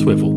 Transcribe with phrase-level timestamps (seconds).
[0.00, 0.32] Swivel.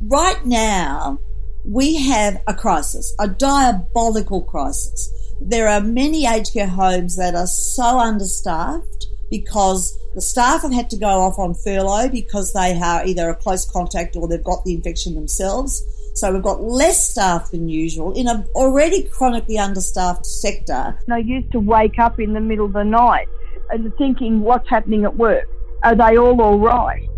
[0.00, 1.18] Right now,
[1.64, 5.12] we have a crisis, a diabolical crisis.
[5.40, 10.90] There are many aged care homes that are so understaffed because the staff have had
[10.90, 14.64] to go off on furlough because they are either a close contact or they've got
[14.64, 15.82] the infection themselves.
[16.14, 20.98] So we've got less staff than usual in an already chronically understaffed sector.
[21.10, 23.28] I used to wake up in the middle of the night
[23.70, 25.48] and thinking, what's happening at work?
[25.82, 27.08] Are they all all right?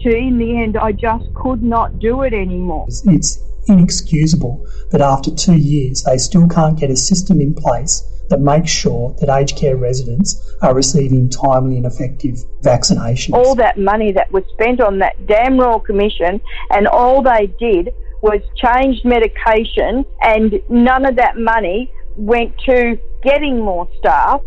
[0.00, 2.86] To in the end, I just could not do it anymore.
[2.88, 8.40] It's inexcusable that after two years they still can't get a system in place that
[8.40, 13.32] makes sure that aged care residents are receiving timely and effective vaccinations.
[13.32, 17.90] All that money that was spent on that damn Royal Commission and all they did
[18.24, 24.40] was changed medication and none of that money went to getting more staff.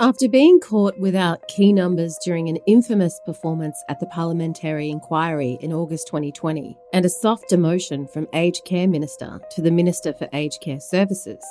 [0.00, 5.72] After being caught without key numbers during an infamous performance at the parliamentary inquiry in
[5.72, 10.60] August 2020 and a soft demotion from Aged Care Minister to the Minister for Aged
[10.60, 11.44] Care Services,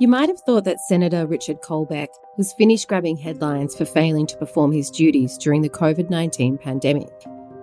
[0.00, 4.36] you might have thought that Senator Richard Colbeck was finished grabbing headlines for failing to
[4.38, 7.12] perform his duties during the COVID 19 pandemic.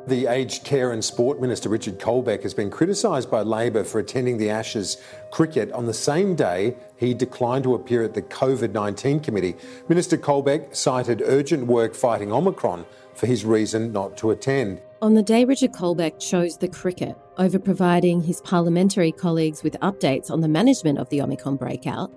[0.06, 4.38] The Aged Care and Sport Minister Richard Colbeck has been criticised by Labor for attending
[4.38, 9.20] the Ashes cricket on the same day he declined to appear at the COVID 19
[9.20, 9.56] committee.
[9.90, 14.80] Minister Colbeck cited urgent work fighting Omicron for his reason not to attend.
[15.02, 20.30] On the day Richard Colbeck chose the cricket over providing his parliamentary colleagues with updates
[20.30, 22.12] on the management of the Omicron breakout,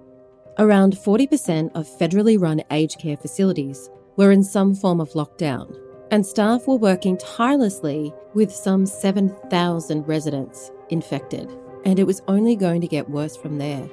[0.60, 5.74] around 40% of federally run aged care facilities were in some form of lockdown
[6.10, 11.48] and staff were working tirelessly with some 7,000 residents infected,
[11.84, 13.88] and it was only going to get worse from there.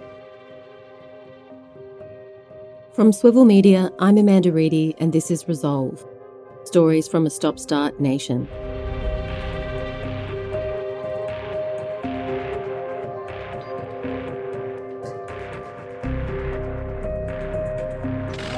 [2.94, 6.06] From Swivel Media, I'm Amanda Reedy, and this is Resolve
[6.66, 8.48] Stories from a Stop Start Nation.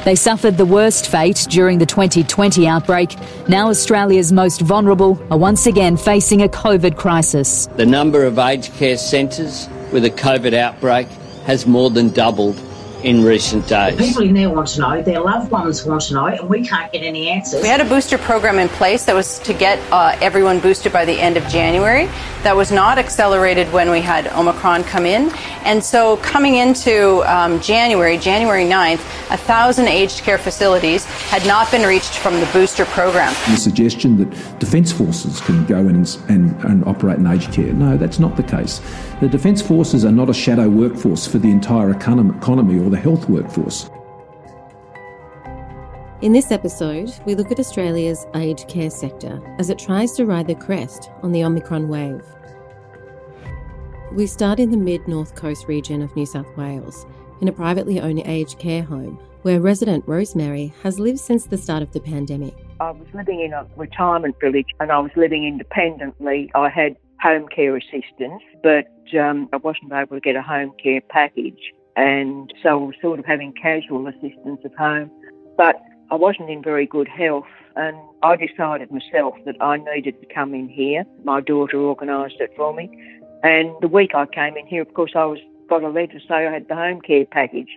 [0.09, 3.15] They suffered the worst fate during the 2020 outbreak.
[3.47, 7.67] Now Australia's most vulnerable are once again facing a COVID crisis.
[7.75, 11.07] The number of aged care centres with a COVID outbreak
[11.45, 12.59] has more than doubled
[13.03, 13.97] in recent days.
[13.97, 16.91] People in there want to know, their loved ones want to know, and we can't
[16.91, 17.61] get any answers.
[17.61, 21.05] We had a booster program in place that was to get uh, everyone boosted by
[21.05, 22.07] the end of January.
[22.43, 25.31] That was not accelerated when we had Omicron come in.
[25.63, 28.99] And so coming into um, January, January 9th,
[29.31, 33.33] a thousand aged care facilities had not been reached from the booster program.
[33.49, 37.73] The suggestion that Defence Forces can go in and, and, and operate in aged care,
[37.73, 38.81] no, that's not the case.
[39.21, 43.29] The Defence Forces are not a shadow workforce for the entire economy or the health
[43.29, 43.89] workforce.
[46.21, 50.47] In this episode, we look at Australia's aged care sector as it tries to ride
[50.47, 52.25] the crest on the Omicron wave.
[54.11, 57.05] We start in the mid North Coast region of New South Wales,
[57.39, 61.83] in a privately owned aged care home, where resident Rosemary has lived since the start
[61.83, 62.53] of the pandemic.
[62.81, 66.51] I was living in a retirement village and I was living independently.
[66.53, 71.01] I had home care assistance, but um, I wasn't able to get a home care
[71.01, 71.59] package.
[71.99, 75.11] And so I was sort of having casual assistance at home.
[75.57, 75.75] But
[76.09, 80.53] I wasn't in very good health, and I decided myself that I needed to come
[80.53, 81.03] in here.
[81.25, 82.89] My daughter organised it for me.
[83.43, 86.19] And the week I came in here, of course, I was got a letter to
[86.25, 87.69] say I had the home care package.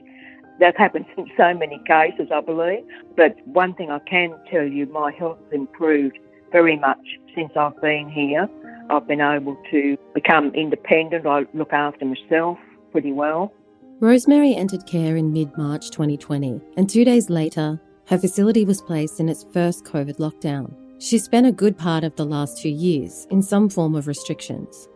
[0.61, 2.85] That happens in so many cases, I believe.
[3.17, 6.17] But one thing I can tell you, my health improved
[6.53, 8.49] very much since I've been here.
[8.89, 11.27] I've been able to become independent.
[11.27, 12.59] I look after myself
[12.93, 13.53] pretty well.
[14.03, 19.21] Rosemary entered care in mid March 2020, and two days later, her facility was placed
[19.21, 20.75] in its first COVID lockdown.
[20.99, 24.89] She spent a good part of the last two years in some form of restrictions.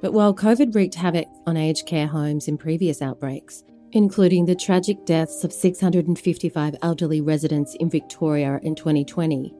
[0.00, 5.04] But while COVID wreaked havoc on aged care homes in previous outbreaks, including the tragic
[5.04, 9.52] deaths of 655 elderly residents in Victoria in 2020,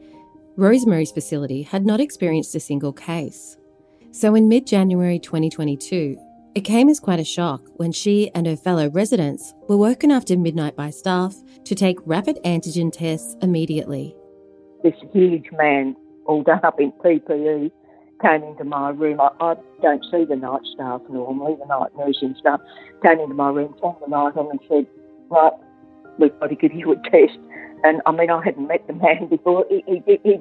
[0.54, 3.56] Rosemary's facility had not experienced a single case.
[4.12, 6.16] So in mid January 2022,
[6.54, 10.36] it came as quite a shock when she and her fellow residents were woken after
[10.36, 11.34] midnight by staff
[11.64, 14.14] to take rapid antigen tests immediately.
[14.82, 15.96] This huge man,
[16.26, 17.70] all done up in PPE,
[18.20, 19.20] came into my room.
[19.20, 22.60] I, I don't see the night staff normally, the night nursing staff,
[23.02, 24.86] came into my room, turned the light on and said,
[25.30, 25.52] right,
[26.18, 27.38] we've got to give you a test.
[27.84, 29.64] And I mean, I hadn't met the man before.
[29.70, 30.36] He, he, he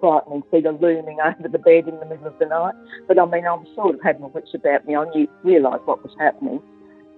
[0.00, 2.74] frightening figure looming over the bed in the middle of the night.
[3.06, 4.96] But I mean, I sort of having my wits about me.
[4.96, 6.60] I knew, realised what was happening.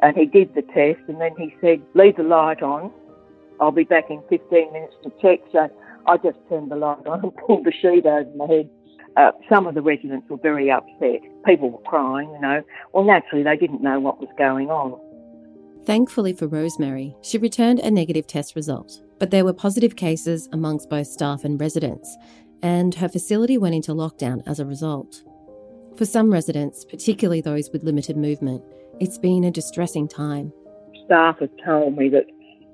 [0.02, 2.90] And he did the test, and then he said, Leave the light on.
[3.61, 5.38] I'll be back in 15 minutes to check.
[5.52, 5.70] So
[6.06, 8.69] I just turned the light on and pulled the sheet over my head.
[9.17, 11.20] Uh, some of the residents were very upset.
[11.46, 12.62] People were crying, you know.
[12.93, 14.99] Well, naturally, they didn't know what was going on.
[15.84, 20.88] Thankfully for Rosemary, she returned a negative test result, but there were positive cases amongst
[20.88, 22.17] both staff and residents,
[22.62, 25.23] and her facility went into lockdown as a result.
[25.97, 28.62] For some residents, particularly those with limited movement,
[29.00, 30.53] it's been a distressing time.
[31.05, 32.26] Staff have told me that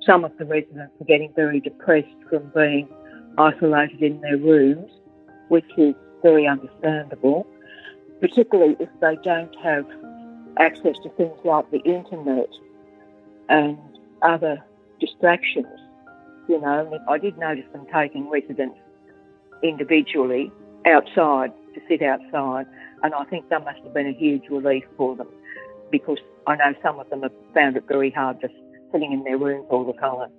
[0.04, 2.88] some of the residents are getting very depressed from being
[3.36, 4.90] isolated in their rooms,
[5.48, 7.46] which is very understandable,
[8.20, 9.86] particularly if they don't have
[10.58, 12.48] access to things like the internet
[13.48, 13.78] and
[14.22, 14.58] other
[15.00, 15.66] distractions.
[16.48, 18.78] You know, I did notice them taking residents
[19.62, 20.50] individually
[20.86, 22.66] outside to sit outside,
[23.02, 25.28] and I think that must have been a huge relief for them
[25.90, 28.54] because I know some of them have found it very hard just
[28.92, 30.30] sitting in their rooms all the time.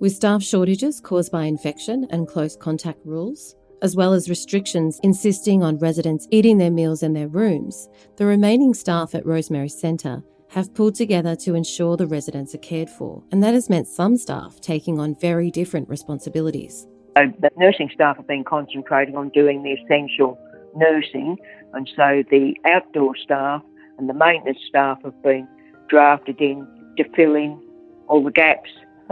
[0.00, 5.62] With staff shortages caused by infection and close contact rules, as well as restrictions insisting
[5.62, 10.74] on residents eating their meals in their rooms, the remaining staff at Rosemary Centre have
[10.74, 14.60] pulled together to ensure the residents are cared for, and that has meant some staff
[14.60, 16.86] taking on very different responsibilities.
[17.16, 20.38] So the nursing staff have been concentrating on doing the essential
[20.76, 21.36] nursing,
[21.72, 23.62] and so the outdoor staff
[23.98, 25.46] and the maintenance staff have been
[25.88, 26.66] drafted in
[26.96, 27.60] to fill in
[28.06, 28.70] all the gaps.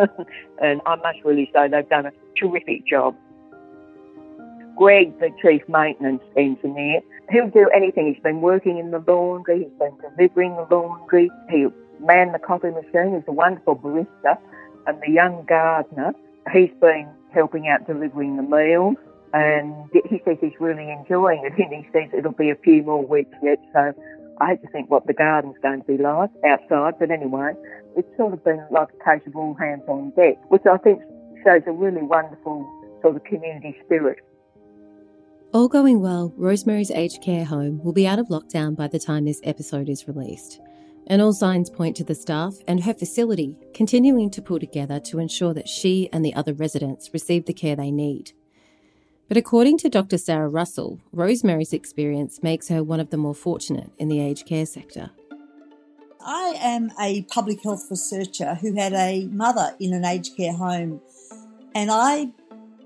[0.63, 3.17] and I must really say they've done a terrific job.
[4.77, 7.01] Greg, the chief maintenance engineer,
[7.33, 8.15] he'll do anything.
[8.15, 12.71] He's been working in the laundry, he's been delivering the laundry, he'll man the coffee
[12.71, 14.39] machine, he's a wonderful barista,
[14.87, 16.13] and the young gardener,
[16.53, 18.97] he's been helping out delivering the meals.
[19.35, 23.05] And he says he's really enjoying it, and he says it'll be a few more
[23.05, 23.59] weeks yet.
[23.75, 23.93] So
[24.41, 27.53] I hate to think what the garden's going to be like outside, but anyway,
[27.97, 31.03] it's sort of been like a case of all hands on deck, which I think
[31.45, 32.67] shows a really wonderful
[33.03, 34.19] sort of community spirit.
[35.53, 39.25] All going well, Rosemary's aged care home will be out of lockdown by the time
[39.25, 40.61] this episode is released.
[41.09, 45.19] And all signs point to the staff and her facility continuing to pull together to
[45.19, 48.33] ensure that she and the other residents receive the care they need.
[49.27, 50.19] But according to Dr.
[50.19, 54.67] Sarah Russell, Rosemary's experience makes her one of the more fortunate in the aged care
[54.67, 55.11] sector.
[56.21, 61.01] I am a public health researcher who had a mother in an aged care home,
[61.75, 62.33] and I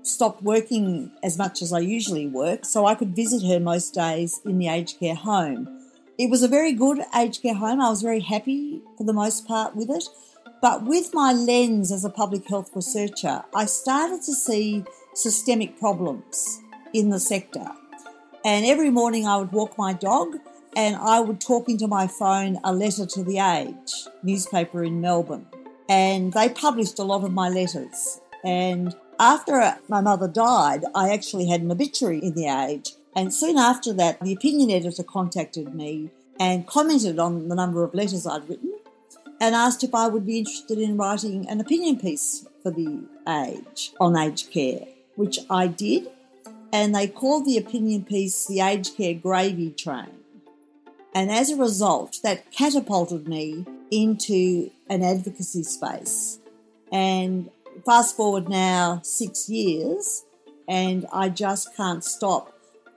[0.01, 4.39] stopped working as much as I usually work so I could visit her most days
[4.45, 5.82] in the aged care home.
[6.17, 7.81] It was a very good aged care home.
[7.81, 10.03] I was very happy for the most part with it.
[10.61, 16.61] But with my lens as a public health researcher, I started to see systemic problems
[16.93, 17.65] in the sector.
[18.45, 20.37] And every morning I would walk my dog
[20.75, 25.47] and I would talk into my phone a letter to The Age newspaper in Melbourne.
[25.89, 28.21] And they published a lot of my letters.
[28.43, 32.91] And after my mother died, I actually had an obituary in The Age.
[33.15, 37.93] And soon after that, the opinion editor contacted me and commented on the number of
[37.93, 38.73] letters I'd written
[39.39, 43.93] and asked if I would be interested in writing an opinion piece for The Age
[43.99, 46.09] on aged care which I did,
[46.71, 50.11] and they called the opinion piece the Aged Care Gravy Train.
[51.13, 56.39] And as a result, that catapulted me into an advocacy space.
[56.91, 57.49] And
[57.85, 60.25] fast forward now six years,
[60.67, 62.52] and I just can't stop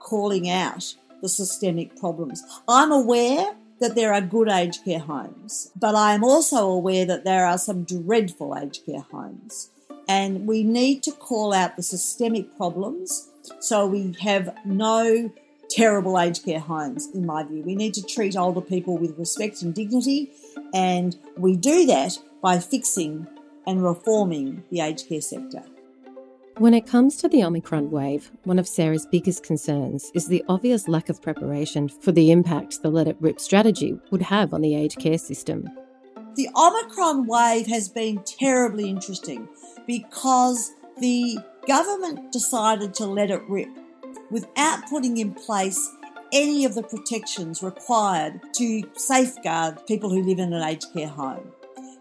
[0.07, 2.41] calling out the systemic problems.
[2.65, 7.25] I'm aware that there are good aged care homes, but I am also aware that
[7.25, 9.69] there are some dreadful aged care homes.
[10.07, 15.29] And we need to call out the systemic problems so we have no
[15.69, 17.61] terrible aged care homes, in my view.
[17.61, 20.31] We need to treat older people with respect and dignity,
[20.73, 23.27] and we do that by fixing
[23.65, 25.63] and reforming the aged care sector.
[26.59, 30.87] When it comes to the Omicron wave, one of Sarah's biggest concerns is the obvious
[30.87, 34.75] lack of preparation for the impact the Let It Rip strategy would have on the
[34.75, 35.69] aged care system.
[36.35, 39.47] The Omicron wave has been terribly interesting
[39.85, 41.37] because the
[41.67, 43.69] government decided to let it rip
[44.31, 45.91] without putting in place
[46.33, 51.51] any of the protections required to safeguard people who live in an aged care home.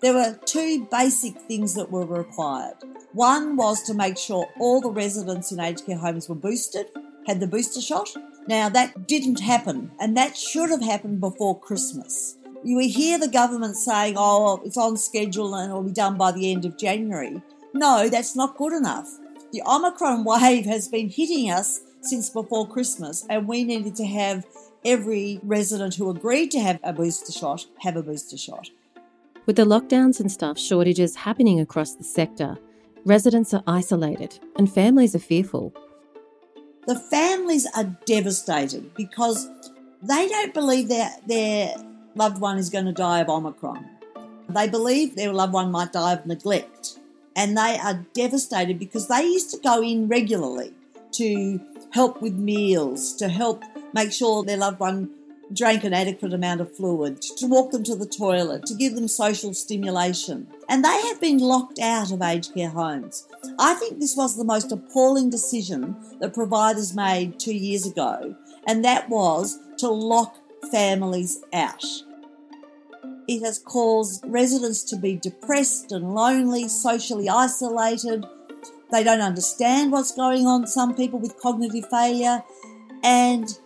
[0.07, 2.77] There were two basic things that were required.
[3.13, 6.87] One was to make sure all the residents in aged care homes were boosted,
[7.27, 8.15] had the booster shot.
[8.47, 12.39] Now, that didn't happen, and that should have happened before Christmas.
[12.63, 16.53] You hear the government saying, oh, it's on schedule and it'll be done by the
[16.53, 17.43] end of January.
[17.75, 19.09] No, that's not good enough.
[19.51, 24.47] The Omicron wave has been hitting us since before Christmas, and we needed to have
[24.85, 28.71] every resident who agreed to have a booster shot have a booster shot.
[29.47, 32.59] With the lockdowns and staff shortages happening across the sector,
[33.05, 35.73] residents are isolated and families are fearful.
[36.89, 39.49] The families are devastated because
[40.03, 41.77] they don't believe that their
[42.17, 43.89] loved one is going to die of Omicron.
[44.49, 46.99] They believe their loved one might die of neglect.
[47.37, 50.75] And they are devastated because they used to go in regularly
[51.13, 51.61] to
[51.93, 53.63] help with meals, to help
[53.95, 55.11] make sure their loved one
[55.53, 59.09] drank an adequate amount of fluid, to walk them to the toilet, to give them
[59.09, 60.49] social stimulation.
[60.69, 63.29] And they have been locked out of aged care homes.
[63.59, 68.35] I think this was the most appalling decision that providers made two years ago,
[68.67, 70.37] and that was to lock
[70.73, 71.85] families out.
[73.29, 78.25] It has caused residents to be depressed and lonely, socially isolated.
[78.93, 82.45] They don't understand what's going on, some people with cognitive failure.
[83.03, 83.59] And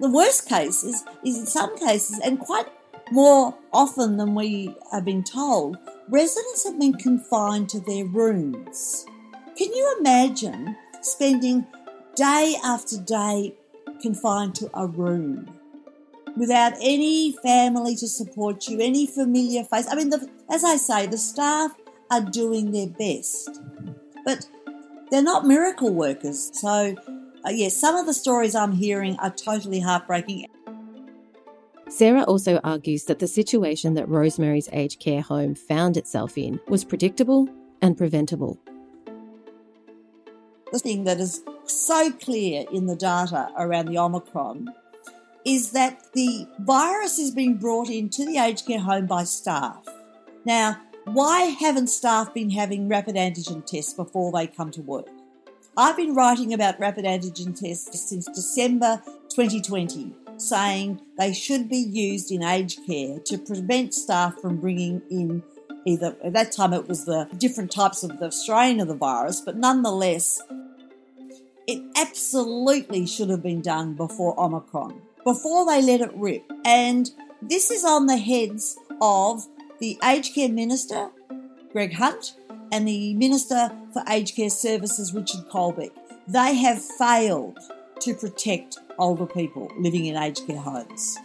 [0.00, 2.66] the worst case is, is in some cases, and quite
[3.10, 5.78] more often than we have been told,
[6.08, 9.06] residents have been confined to their rooms.
[9.56, 11.66] Can you imagine spending
[12.14, 13.54] day after day
[14.00, 15.50] confined to a room
[16.36, 19.86] without any family to support you, any familiar face?
[19.90, 21.74] I mean, the, as I say, the staff
[22.10, 23.60] are doing their best,
[24.24, 24.48] but
[25.10, 26.50] they're not miracle workers.
[26.54, 26.96] So
[27.44, 30.46] uh, yes, some of the stories I'm hearing are totally heartbreaking.
[31.88, 36.84] Sarah also argues that the situation that Rosemary's aged care home found itself in was
[36.84, 37.48] predictable
[37.82, 38.60] and preventable.
[40.72, 44.68] The thing that is so clear in the data around the Omicron
[45.44, 49.84] is that the virus is being brought into the aged care home by staff.
[50.44, 55.08] Now, why haven't staff been having rapid antigen tests before they come to work?
[55.76, 62.32] I've been writing about rapid antigen tests since December 2020, saying they should be used
[62.32, 65.42] in aged care to prevent staff from bringing in
[65.86, 69.40] either, at that time it was the different types of the strain of the virus,
[69.40, 70.42] but nonetheless,
[71.66, 76.42] it absolutely should have been done before Omicron, before they let it rip.
[76.64, 77.10] And
[77.40, 79.46] this is on the heads of
[79.78, 81.10] the aged care minister,
[81.72, 82.34] Greg Hunt,
[82.72, 85.90] and the Minister for Aged Care Services, Richard Colbeck.
[86.28, 87.58] They have failed
[88.00, 91.18] to protect older people living in aged care homes.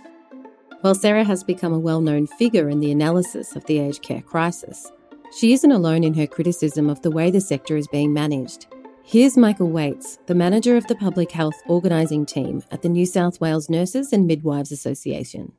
[0.81, 4.21] While Sarah has become a well known figure in the analysis of the aged care
[4.21, 4.91] crisis,
[5.37, 8.67] she isn't alone in her criticism of the way the sector is being managed.
[9.03, 13.39] Here's Michael Whaites, the manager of the public health organising team at the New South
[13.39, 15.51] Wales Nurses and Midwives Association.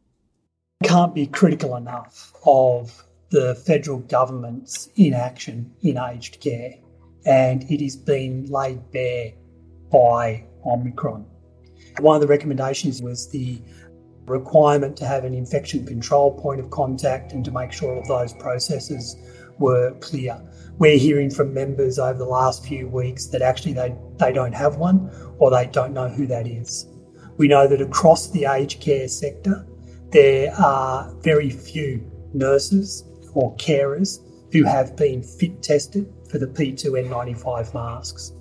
[0.82, 6.75] Can't be critical enough of the federal government's inaction in aged care,
[7.26, 9.33] and it is being laid bare
[9.90, 11.26] by Omicron.
[12.00, 13.61] One of the recommendations was the
[14.26, 19.16] requirement to have an infection control point of contact and to make sure those processes
[19.59, 20.40] were clear.
[20.78, 24.76] We're hearing from members over the last few weeks that actually they, they don't have
[24.76, 26.87] one or they don't know who that is.
[27.38, 29.66] We know that across the aged care sector,
[30.11, 33.04] there are very few nurses
[33.35, 34.21] or carers
[34.52, 38.33] who have been fit tested for the P2N95 masks.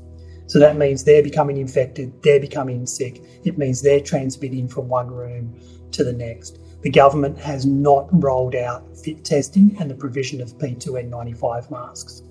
[0.48, 3.22] So that means they're becoming infected, they're becoming sick.
[3.44, 5.60] It means they're transmitting from one room
[5.92, 6.60] to the next.
[6.82, 12.22] The government has not rolled out fit testing and the provision of P2N95 masks.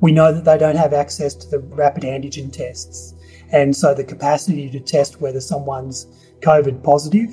[0.00, 3.14] We know that they don't have access to the rapid antigen tests,
[3.52, 6.06] and so the capacity to test whether someone's
[6.40, 7.30] COVID positive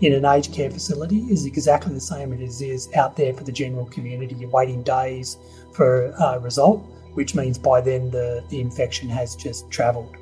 [0.00, 3.42] in an aged care facility is exactly the same as it is out there for
[3.42, 4.36] the general community.
[4.36, 5.38] You're waiting days
[5.72, 10.16] for a result, which means by then the, the infection has just travelled.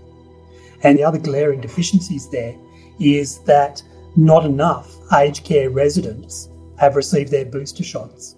[0.83, 2.55] And the other glaring deficiencies there
[2.99, 3.83] is that
[4.17, 8.37] not enough aged care residents have received their booster shots.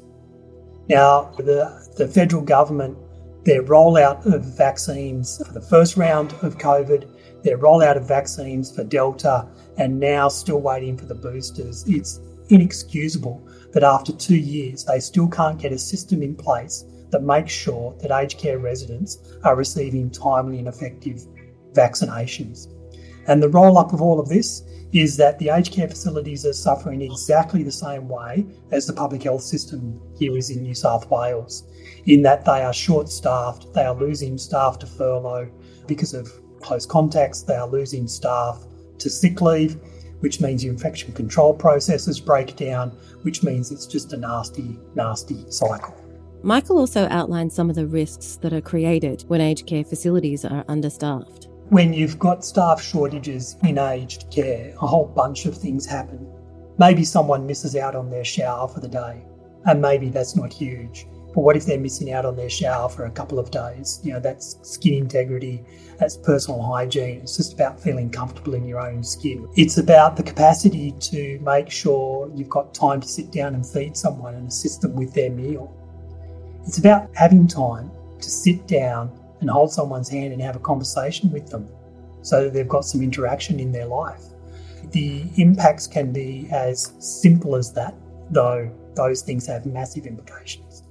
[0.89, 2.99] Now, the, the federal government,
[3.45, 7.09] their rollout of vaccines for the first round of COVID,
[7.43, 11.85] their rollout of vaccines for Delta and now still waiting for the boosters.
[11.87, 17.23] It's inexcusable that after two years they still can't get a system in place that
[17.23, 21.27] makes sure that aged care residents are receiving timely and effective
[21.73, 22.69] vaccinations.
[23.29, 26.53] And the roll up of all of this is that the aged care facilities are
[26.53, 31.09] suffering exactly the same way as the public health system here is in New South
[31.11, 31.65] Wales,
[32.07, 35.51] in that they are short staffed, they are losing staff to furlough
[35.87, 38.65] because of close contacts, they are losing staff
[38.99, 39.79] to sick leave,
[40.21, 42.91] which means your infection control processes break down,
[43.23, 46.02] which means it's just a nasty, nasty cycle.
[46.45, 50.65] Michael also outlined some of the risks that are created when aged care facilities are
[50.69, 51.49] understaffed.
[51.69, 56.27] when you've got staff shortages in aged care, a whole bunch of things happen.
[56.79, 59.23] Maybe someone misses out on their shower for the day,
[59.65, 61.07] and maybe that's not huge.
[61.35, 64.01] But what if they're missing out on their shower for a couple of days?
[64.03, 65.65] You know, that's skin integrity,
[65.99, 67.21] that's personal hygiene.
[67.23, 69.49] It's just about feeling comfortable in your own skin.
[69.57, 73.97] It's about the capacity to make sure you've got time to sit down and feed
[73.97, 75.75] someone and assist them with their meal.
[76.67, 77.91] It's about having time
[78.21, 81.69] to sit down and hold someone's hand and have a conversation with them
[82.23, 84.23] so that they've got some interaction in their life.
[84.93, 87.95] The impacts can be as simple as that,
[88.31, 90.85] though those things have massive implications.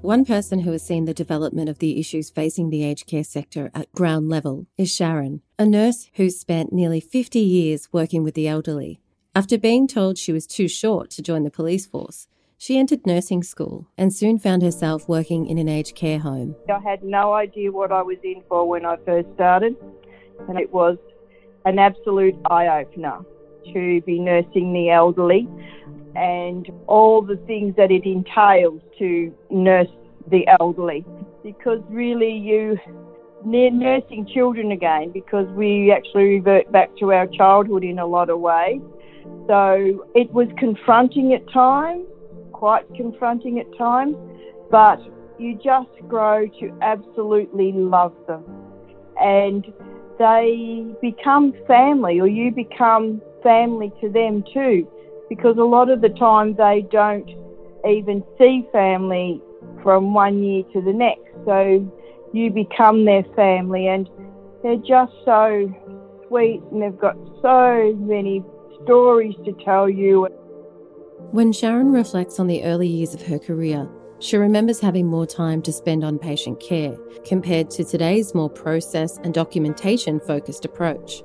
[0.00, 3.70] One person who has seen the development of the issues facing the aged care sector
[3.72, 8.48] at ground level is Sharon, a nurse who's spent nearly 50 years working with the
[8.48, 8.98] elderly.
[9.32, 12.26] After being told she was too short to join the police force,
[12.62, 16.54] she entered nursing school and soon found herself working in an aged care home.
[16.72, 19.74] I had no idea what I was in for when I first started,
[20.48, 20.96] and it was
[21.64, 23.18] an absolute eye opener
[23.74, 25.48] to be nursing the elderly
[26.14, 29.90] and all the things that it entails to nurse
[30.30, 31.04] the elderly.
[31.42, 32.78] Because really, you
[33.44, 38.30] near nursing children again because we actually revert back to our childhood in a lot
[38.30, 38.80] of ways.
[39.48, 42.06] So it was confronting at times,
[42.62, 44.14] quite confronting at times,
[44.70, 45.00] but
[45.36, 48.44] you just grow to absolutely love them.
[49.20, 49.66] And
[50.16, 54.86] they become family, or you become family to them too,
[55.28, 57.28] because a lot of the time they don't
[57.84, 59.42] even see family
[59.82, 61.34] from one year to the next.
[61.44, 61.84] So
[62.32, 64.08] you become their family, and
[64.62, 65.68] they're just so
[66.28, 68.44] sweet, and they've got so many
[68.84, 70.28] stories to tell you.
[71.30, 73.88] When Sharon reflects on the early years of her career,
[74.18, 79.18] she remembers having more time to spend on patient care compared to today's more process
[79.18, 81.22] and documentation focused approach.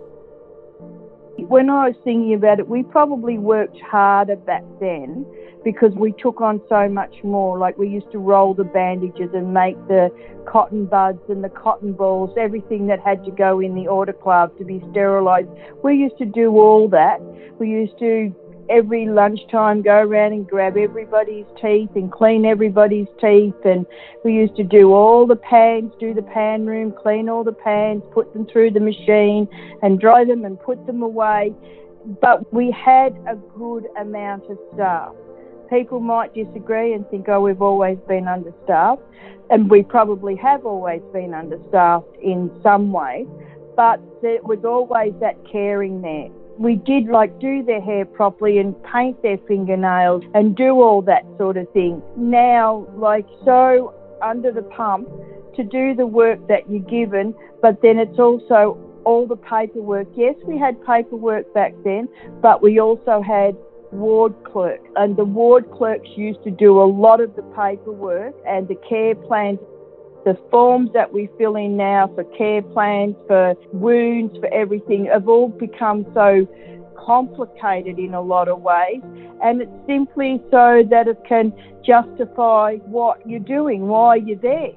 [1.38, 5.26] When I was thinking about it, we probably worked harder back then
[5.64, 7.58] because we took on so much more.
[7.58, 10.10] Like we used to roll the bandages and make the
[10.48, 14.66] cotton buds and the cotton balls, everything that had to go in the autoclave to
[14.66, 15.50] be sterilised.
[15.84, 17.22] We used to do all that.
[17.60, 18.34] We used to
[18.70, 23.56] every lunchtime go around and grab everybody's teeth and clean everybody's teeth.
[23.66, 23.86] And
[24.24, 28.04] we used to do all the pans do the pan room clean all the pans
[28.12, 29.48] put them through the machine
[29.82, 31.54] and dry them and put them away.
[32.22, 35.14] But we had a good amount of staff.
[35.70, 39.02] People might disagree and think oh we've always been understaffed.
[39.50, 43.26] And we probably have always been understaffed in some way.
[43.76, 48.76] But there was always that caring there we did like do their hair properly and
[48.84, 52.02] paint their fingernails and do all that sort of thing.
[52.16, 55.08] Now, like so under the pump
[55.56, 60.08] to do the work that you're given, but then it's also all the paperwork.
[60.16, 62.10] Yes, we had paperwork back then,
[62.42, 63.56] but we also had
[63.92, 68.68] ward clerk and the ward clerks used to do a lot of the paperwork and
[68.68, 69.60] the care plans
[70.28, 75.30] the forms that we fill in now for care plans, for wounds, for everything have
[75.30, 76.46] all become so
[76.98, 79.02] complicated in a lot of ways.
[79.42, 84.74] And it's simply so that it can justify what you're doing, why you're there.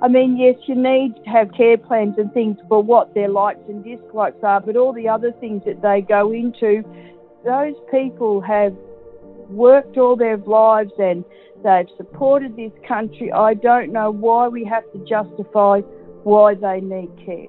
[0.00, 3.58] I mean, yes, you need to have care plans and things for what their likes
[3.68, 6.84] and dislikes are, but all the other things that they go into,
[7.44, 8.76] those people have
[9.48, 11.24] worked all their lives and
[11.64, 13.32] They've supported this country.
[13.32, 15.80] I don't know why we have to justify
[16.22, 17.48] why they need care.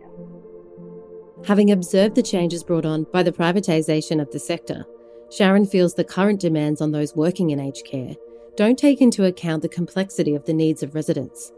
[1.46, 4.86] Having observed the changes brought on by the privatisation of the sector,
[5.32, 8.16] Sharon feels the current demands on those working in aged care
[8.56, 11.54] don't take into account the complexity of the needs of residents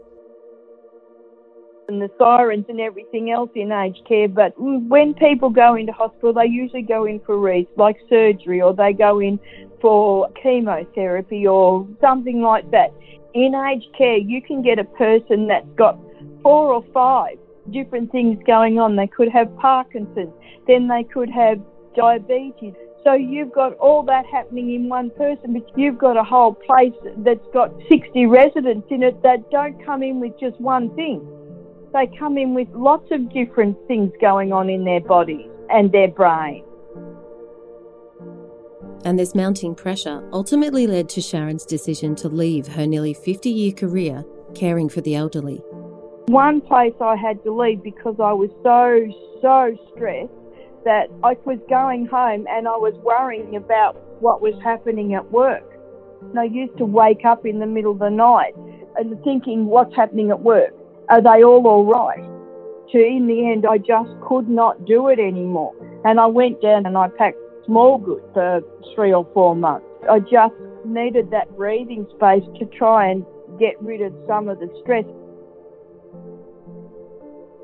[1.88, 4.28] and the sirens and everything else in aged care.
[4.28, 8.74] But when people go into hospital, they usually go in for reasons like surgery or
[8.74, 9.38] they go in
[9.80, 12.92] for chemotherapy or something like that.
[13.34, 15.98] In aged care, you can get a person that's got
[16.42, 17.38] four or five
[17.70, 18.96] different things going on.
[18.96, 20.32] They could have Parkinson's,
[20.66, 21.60] then they could have
[21.96, 22.74] diabetes.
[23.04, 26.94] So you've got all that happening in one person, but you've got a whole place
[27.18, 31.20] that's got 60 residents in it that don't come in with just one thing.
[31.92, 36.08] They come in with lots of different things going on in their bodies and their
[36.08, 36.64] brain.
[39.04, 43.72] And this mounting pressure ultimately led to Sharon's decision to leave her nearly 50 year
[43.72, 44.24] career
[44.54, 45.56] caring for the elderly.
[46.26, 49.08] One place I had to leave because I was so,
[49.42, 50.32] so stressed
[50.84, 55.68] that I was going home and I was worrying about what was happening at work.
[56.22, 58.54] And I used to wake up in the middle of the night
[58.96, 60.72] and thinking, what's happening at work?
[61.08, 62.32] Are they all all right?
[62.92, 65.74] to, in the end, I just could not do it anymore.
[66.04, 68.60] And I went down and I packed small goods for
[68.94, 69.86] three or four months.
[70.10, 73.24] I just needed that breathing space to try and
[73.58, 75.04] get rid of some of the stress.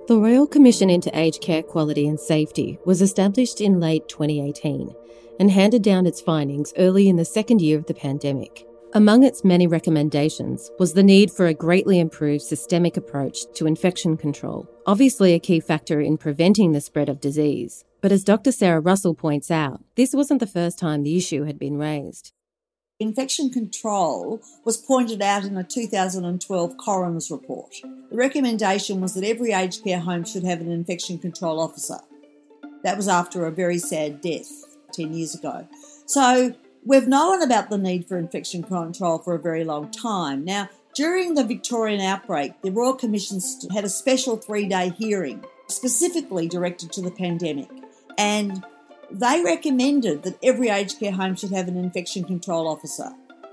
[0.09, 4.95] The Royal Commission into Aged Care Quality and Safety was established in late 2018
[5.39, 8.68] and handed down its findings early in the second year of the pandemic.
[8.95, 14.17] Among its many recommendations was the need for a greatly improved systemic approach to infection
[14.17, 17.85] control, obviously a key factor in preventing the spread of disease.
[18.01, 18.51] But as Dr.
[18.51, 22.33] Sarah Russell points out, this wasn't the first time the issue had been raised.
[22.99, 27.75] Infection control was pointed out in a 2012 coroner's report.
[28.11, 31.99] The recommendation was that every aged care home should have an infection control officer.
[32.85, 34.51] That was after a very sad death
[34.95, 35.69] 10 years ago.
[36.07, 36.55] So
[36.89, 40.43] we've known about the need for infection control for a very long time.
[40.45, 43.41] Now, during the Victorian outbreak, the Royal Commission
[43.73, 47.69] had a special three day hearing specifically directed to the pandemic.
[48.17, 48.65] And
[49.11, 53.11] they recommended that every aged care home should have an infection control officer,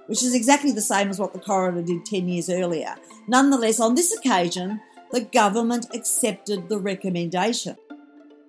[0.08, 2.96] which is exactly the same as what the coroner did 10 years earlier.
[3.28, 4.80] Nonetheless, on this occasion,
[5.12, 7.76] the government accepted the recommendation.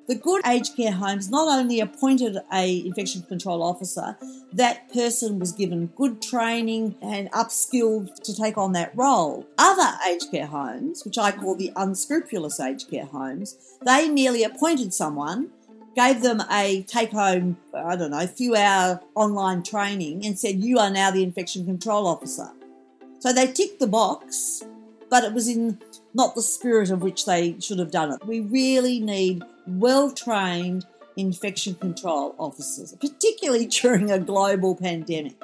[0.09, 4.17] The good aged care homes not only appointed a infection control officer,
[4.53, 9.47] that person was given good training and upskilled to take on that role.
[9.59, 14.95] Other aged care homes, which I call the unscrupulous aged care homes, they merely appointed
[14.95, 15.51] someone
[15.97, 20.79] gave them a take home, I don't know, few hour online training and said, You
[20.79, 22.53] are now the infection control officer.
[23.19, 24.63] So they ticked the box,
[25.09, 25.81] but it was in
[26.13, 28.25] not the spirit of which they should have done it.
[28.27, 35.35] We really need well trained infection control officers, particularly during a global pandemic.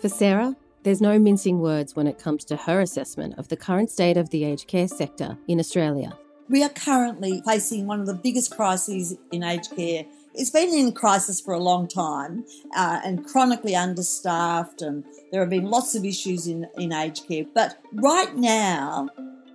[0.00, 3.90] For Sarah, there's no mincing words when it comes to her assessment of the current
[3.90, 6.16] state of the aged care sector in Australia.
[6.48, 10.04] We are currently facing one of the biggest crises in aged care.
[10.32, 12.44] It's been in crisis for a long time
[12.76, 15.02] uh, and chronically understaffed, and
[15.32, 17.46] there have been lots of issues in, in aged care.
[17.52, 19.08] But right now,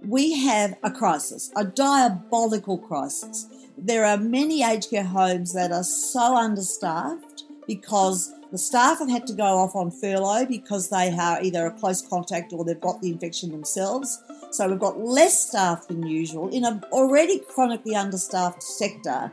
[0.08, 3.48] we have a crisis, a diabolical crisis.
[3.78, 9.28] There are many aged care homes that are so understaffed because the staff have had
[9.28, 13.02] to go off on furlough because they are either a close contact or they've got
[13.02, 14.22] the infection themselves.
[14.52, 19.32] So we've got less staff than usual in an already chronically understaffed sector.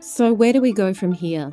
[0.00, 1.52] So, where do we go from here?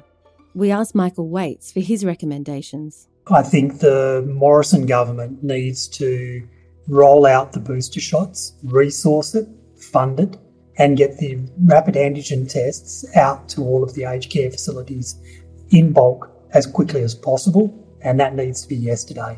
[0.55, 3.09] We asked Michael Whaites for his recommendations.
[3.29, 6.47] I think the Morrison government needs to
[6.87, 10.37] roll out the booster shots, resource it, fund it,
[10.77, 15.15] and get the rapid antigen tests out to all of the aged care facilities
[15.69, 19.37] in bulk as quickly as possible, and that needs to be yesterday.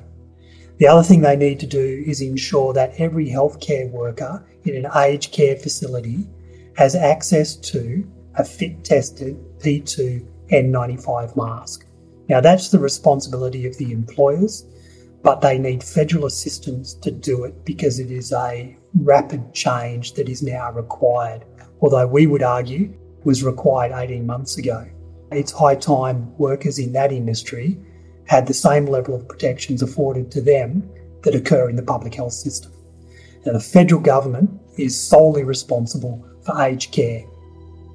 [0.78, 4.92] The other thing they need to do is ensure that every healthcare worker in an
[4.96, 6.28] aged care facility
[6.76, 11.86] has access to a fit tested P2 N95 mask.
[12.30, 14.66] Now, that's the responsibility of the employers,
[15.22, 20.30] but they need federal assistance to do it because it is a rapid change that
[20.30, 21.46] is now required,
[21.82, 24.88] although we would argue was required 18 months ago.
[25.32, 27.78] It's high time workers in that industry
[28.26, 30.90] had the same level of protections afforded to them
[31.24, 32.72] that occur in the public health system.
[33.46, 37.24] Now, the federal government is solely responsible for aged care.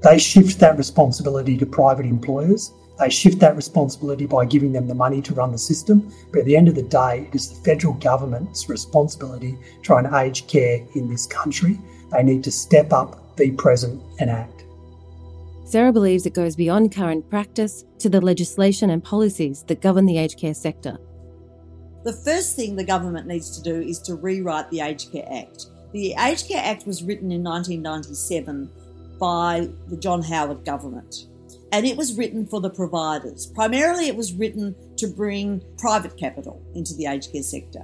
[0.02, 2.72] They shift that responsibility to private employers.
[2.98, 6.12] They shift that responsibility by giving them the money to run the system.
[6.30, 10.14] But at the end of the day, it is the federal government's responsibility to run
[10.14, 11.78] aged care in this country.
[12.12, 14.64] They need to step up, be present, and act.
[15.64, 20.18] Sarah believes it goes beyond current practice to the legislation and policies that govern the
[20.18, 20.98] aged care sector.
[22.04, 25.66] The first thing the government needs to do is to rewrite the Aged Care Act.
[25.92, 28.70] The Aged Care Act was written in 1997
[29.18, 31.28] by the John Howard government.
[31.74, 33.46] And it was written for the providers.
[33.46, 37.82] Primarily, it was written to bring private capital into the aged care sector.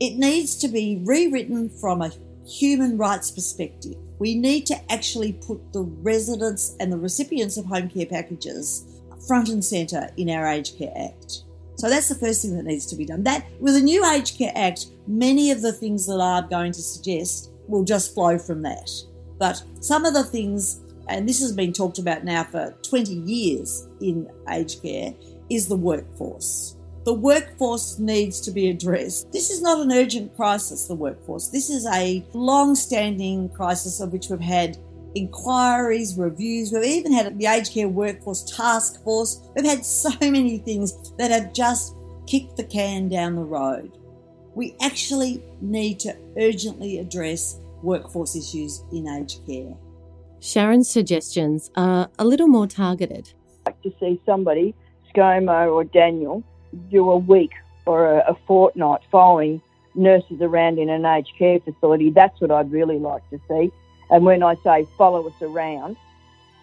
[0.00, 2.12] It needs to be rewritten from a
[2.44, 7.88] human rights perspective we need to actually put the residents and the recipients of home
[7.88, 8.84] care packages
[9.26, 11.42] front and centre in our Aged Care Act.
[11.76, 13.22] So that's the first thing that needs to be done.
[13.22, 16.82] That with the new Aged Care Act, many of the things that I'm going to
[16.82, 18.90] suggest will just flow from that.
[19.38, 23.88] But some of the things, and this has been talked about now for 20 years
[24.00, 25.14] in aged care,
[25.50, 26.76] is the workforce.
[27.04, 29.32] The workforce needs to be addressed.
[29.32, 31.48] This is not an urgent crisis, the workforce.
[31.48, 34.76] This is a long standing crisis of which we've had
[35.14, 36.70] inquiries, reviews.
[36.70, 39.40] We've even had the aged care workforce task force.
[39.56, 41.94] We've had so many things that have just
[42.26, 43.96] kicked the can down the road.
[44.54, 49.74] We actually need to urgently address workforce issues in aged care.
[50.40, 53.32] Sharon's suggestions are a little more targeted.
[53.66, 54.74] Like to see somebody,
[55.14, 56.42] ScoMo or Daniel,
[56.90, 57.52] do a week
[57.86, 59.60] or a, a fortnight following
[59.94, 62.10] nurses around in an aged care facility.
[62.10, 63.72] That's what I'd really like to see.
[64.10, 65.96] And when I say follow us around,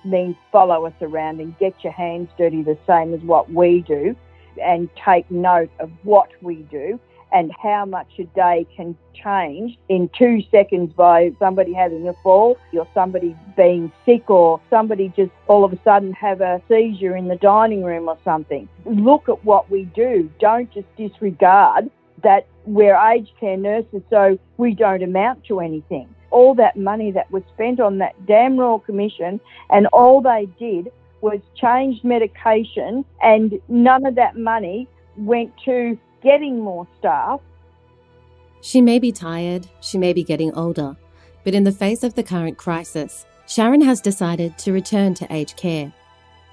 [0.06, 4.16] means follow us around and get your hands dirty the same as what we do
[4.64, 7.00] and take note of what we do
[7.36, 12.58] and how much a day can change in two seconds by somebody having a fall
[12.72, 17.28] or somebody being sick or somebody just all of a sudden have a seizure in
[17.28, 18.70] the dining room or something.
[18.86, 20.32] Look at what we do.
[20.40, 21.92] Don't just disregard
[22.24, 26.08] that we're aged care nurses so we don't amount to anything.
[26.32, 30.90] All that money that was spent on that damn Royal Commission and all they did
[31.20, 37.40] was change medication and none of that money went to getting more staff.
[38.62, 40.98] She may be tired, she may be getting older,
[41.44, 45.56] but in the face of the current crisis, Sharon has decided to return to aged
[45.56, 45.94] care.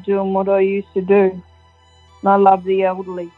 [0.04, 1.42] Doing what I used to do.
[2.24, 3.32] I love the elderly.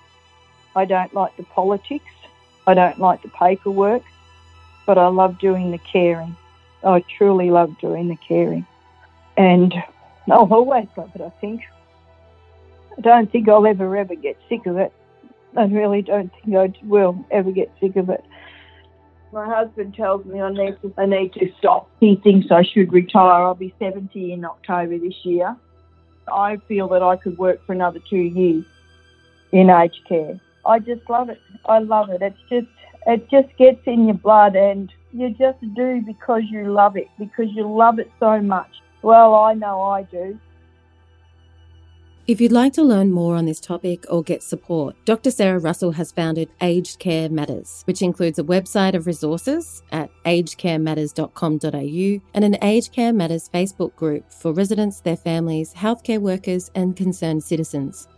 [0.74, 2.10] I don't like the politics.
[2.66, 4.02] I don't like the paperwork,
[4.86, 6.36] but I love doing the caring.
[6.82, 8.66] I truly love doing the caring.
[9.36, 9.72] And
[10.28, 11.62] I'll always love it, I think.
[12.98, 14.92] I don't think I'll ever, ever get sick of it.
[15.56, 18.24] I really don't think I will ever get sick of it.
[19.32, 21.90] My husband tells me I need to, I need to stop.
[22.00, 23.44] He thinks I should retire.
[23.44, 25.56] I'll be 70 in October this year.
[26.32, 28.64] I feel that I could work for another two years
[29.52, 30.40] in aged care.
[30.66, 31.40] I just love it.
[31.66, 32.22] I love it.
[32.22, 32.66] It's just,
[33.06, 37.46] it just gets in your blood and you just do because you love it, because
[37.50, 38.70] you love it so much.
[39.02, 40.38] Well, I know I do.
[42.26, 45.30] If you'd like to learn more on this topic or get support, Dr.
[45.30, 52.20] Sarah Russell has founded Aged Care Matters, which includes a website of resources at agedcarematters.com.au
[52.32, 57.44] and an Aged Care Matters Facebook group for residents, their families, healthcare workers, and concerned
[57.44, 58.08] citizens.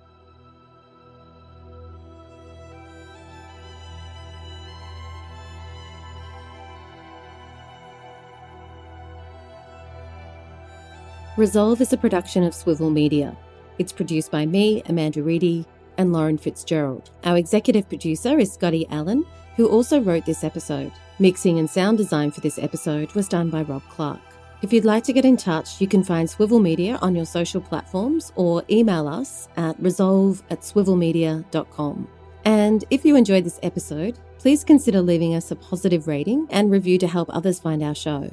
[11.37, 13.37] Resolve is a production of Swivel Media.
[13.79, 15.67] It's produced by me, Amanda Reedy,
[15.99, 17.11] and Lauren Fitzgerald.
[17.25, 19.25] Our executive producer is Scotty Allen,
[19.57, 20.93] who also wrote this episode.
[21.19, 24.21] Mixing and sound design for this episode was done by Rob Clark.
[24.63, 27.61] If you'd like to get in touch, you can find Swivel Media on your social
[27.61, 32.09] platforms or email us at resolve at swivelmedia.com.
[32.45, 36.99] And if you enjoyed this episode, please consider leaving us a positive rating and review
[36.99, 38.31] to help others find our show.